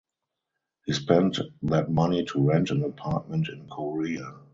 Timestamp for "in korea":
3.49-4.33